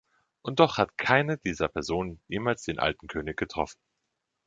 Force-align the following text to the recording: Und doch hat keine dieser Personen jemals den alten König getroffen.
Und 0.41 0.59
doch 0.59 0.79
hat 0.79 0.97
keine 0.97 1.37
dieser 1.37 1.67
Personen 1.69 2.19
jemals 2.27 2.63
den 2.63 2.79
alten 2.79 3.05
König 3.05 3.37
getroffen. 3.37 3.79